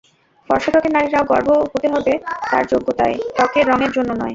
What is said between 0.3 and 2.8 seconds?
ফরসা ত্বকের নারীরও গর্ব হতে হবে তার